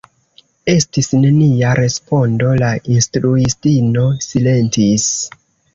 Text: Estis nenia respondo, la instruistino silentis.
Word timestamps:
Estis 0.71 1.09
nenia 1.25 1.75
respondo, 1.81 2.57
la 2.65 2.73
instruistino 2.97 4.11
silentis. 4.31 5.09